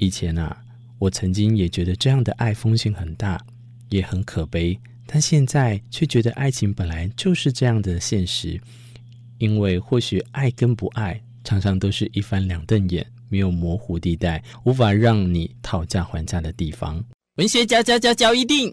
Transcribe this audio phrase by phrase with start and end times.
[0.00, 0.56] 以前啊，
[0.98, 3.38] 我曾经也觉得这样的爱风险很大，
[3.90, 4.76] 也很可悲。
[5.04, 8.58] 但现在却觉得爱情本来就是这样的现实，
[9.36, 17.04] 因为或许爱跟不爱常常都是一翻两瞪眼，没有模糊地带，无法让你讨价还价的地方。
[17.36, 18.70] 文学交交交交一定，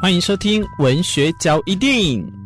[0.00, 2.41] 欢迎收听文学交一定。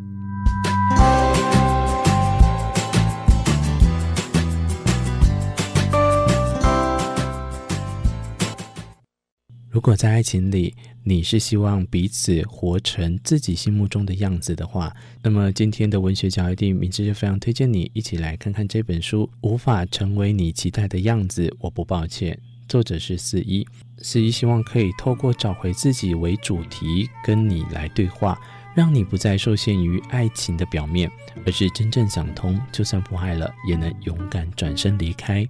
[9.76, 14.90] 如果在爱情里，你是希望彼此活成自己心目中的样子的话，
[15.22, 22.40] 那么今天的文学嚼一錠，明智就非常推荐你一起来看看这本书《无法成为你期待的样子》，我不抱歉。
[22.66, 28.40] 作者是四一，四一希望可以透过找回自己为主题，跟你来对话，
[28.74, 31.10] 让你不再受限于爱情的表面，
[31.44, 35.46] 而是真正想通，就算不爱了，也能勇敢转身离开。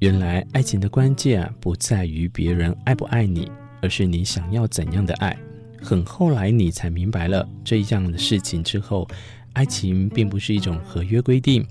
[0.00, 3.48] 原来爱情的关键，不在于别人爱不爱你，
[3.82, 5.36] 而是你想要怎样的爱。
[5.82, 9.08] 很后来你才明白了这样的事情之后，
[9.54, 11.66] 爱情并不是一种合约规定，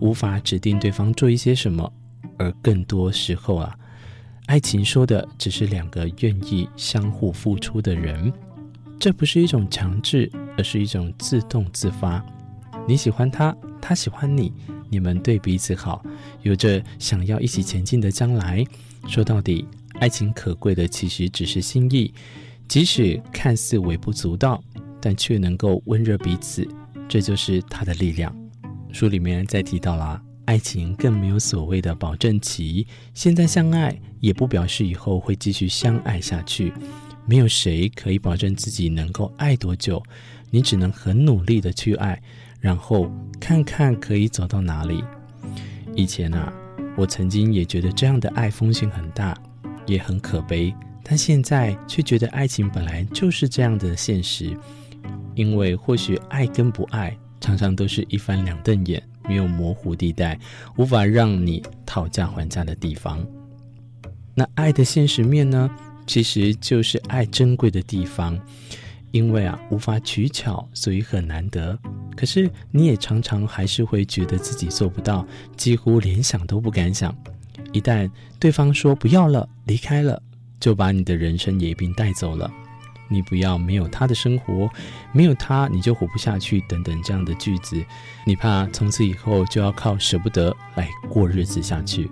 [0.00, 1.90] 无法指定对方做一些什么，
[2.36, 3.74] 而更多时候啊，
[4.46, 8.32] 爱情说的只是两个愿意相互付出的人。
[8.98, 12.24] 这不是一种强制，而是一种自动自发。
[12.88, 14.52] 你喜欢他，他喜欢你。
[14.88, 16.04] 你们对彼此好，
[16.42, 18.64] 有着想要一起前进的将来。
[19.08, 19.66] 说到底，
[19.98, 22.12] 爱情可贵的其实只是心意，
[22.68, 24.62] 即使看似微不足道，
[25.00, 26.66] 但却能够温热彼此，
[27.08, 28.34] 这就是它的力量。
[28.92, 36.72] 书里面再提到了，爱情更没有所谓的保证期，现在相爱也不表示以后会继续相爱下去。
[37.26, 40.02] 没有谁可以保证自己能够爱多久，
[40.50, 42.20] 你只能很努力的去爱。
[42.60, 45.02] 然后看看可以走到哪里。
[45.94, 46.52] 以前啊，
[46.96, 49.36] 我曾经也觉得这样的爱风险很大，
[49.86, 50.74] 也很可悲。
[51.02, 54.56] 但现在却觉得爱情本来就是这样的现实，
[55.34, 60.38] 因为或许爱跟不爱常常都是一翻两瞪眼，没有模糊地带，
[60.76, 63.24] 无法让你讨价还价的地方。
[64.34, 65.70] 那爱的现实面呢，
[66.06, 68.38] 其实就是爱珍贵的地方。
[69.12, 71.78] 因为啊，无法取巧，所以很难得。
[72.14, 75.26] 可是你也常常还是会觉得自己做不到，
[75.56, 77.16] 几乎连想都不敢想。
[77.76, 78.10] 一旦
[78.40, 80.22] 对方说不要了，离开了，
[80.58, 82.50] 就把你的人生也一并带走了。
[83.08, 84.68] 你不要没有他的生活，
[85.12, 87.76] 没有他你就活不下去，等等这样的句子，
[88.26, 92.10] 你怕从此以后就要靠舍不得来过日子下去。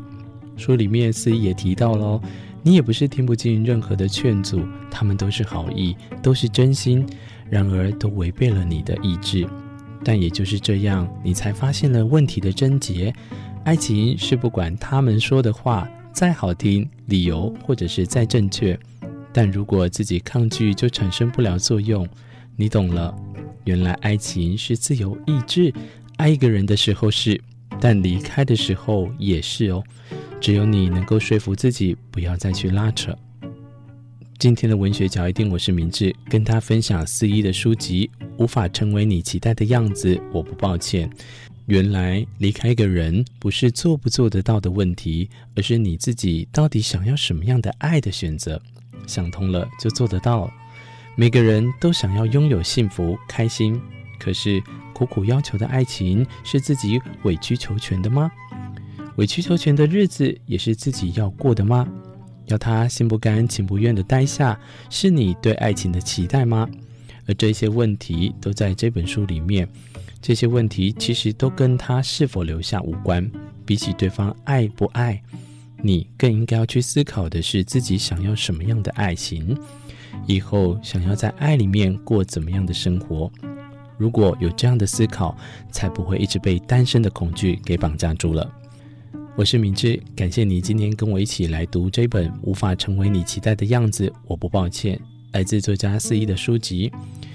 [0.56, 2.20] 书里面肆一也提到喽。
[2.66, 7.06] 你也不是听不进任何的劝阻，他们都是好意，都是真心，
[7.50, 9.46] 然而都违背了你的意志。
[10.02, 13.12] 但也就是这样，你才发现了问题的症结。
[13.64, 18.78] 爱情是不管他们说的话再好听，理由或者是再正确，
[19.32, 22.06] 但如果自己抗拒，就产生不了作用。
[22.56, 23.16] 你懂了，
[23.64, 25.72] 原来爱情是自由意志，
[26.18, 27.40] 爱一个人的时候是，
[27.80, 29.82] 但离开的时候也是哦。
[30.42, 33.16] 只有你能够说服自己，不要再去拉扯。
[34.38, 41.08] 今天的文学角一定，我是明智，跟他分享肆一的书籍《无法成为你期待的样子》，我不抱歉。
[41.66, 48.60] 原来离开一个人，不是做不做得到的问题，而是你自己到底想要什么样的爱的选择。
[49.06, 50.52] 想通了，就做得到。
[51.16, 53.80] 每个人都想要拥有幸福、开心，
[54.18, 58.30] 可是苦苦要求的爱情，是自己委曲求全的吗？
[59.16, 61.88] 委曲求全的日子也是自己要过的吗？
[62.46, 64.58] 要他心不甘情不愿的待下，
[64.90, 66.68] 是你对爱情的期待吗？
[67.26, 69.66] 而这些问题都在这本书里面。
[70.26, 73.30] 这些问题其实都跟他是否留下无关。
[73.66, 75.22] 比起对方爱不爱，
[75.82, 79.54] 你更应该要去思考的是自己想要什么样的爱情，
[80.26, 83.30] 以后想要在爱里面过怎么样的生活。
[83.98, 85.36] 如果有这样的思考，
[85.70, 88.50] 才不会一直被单身的恐惧给绑架住了。
[89.36, 94.98] 我是明智，感谢你今天跟我一起来读这本《无法成为你期待的样子》，我不抱歉。
[95.32, 96.90] 来自作家肆一的书籍，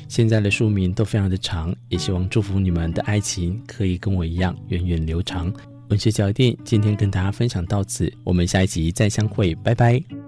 [0.10, 5.54] 现在的书名都非常的长，也希望祝福你们的爱情可以跟我一样源远流长。
[5.90, 10.19] 文学小店，今天跟大家分享到此，我们下一集再相会，拜拜。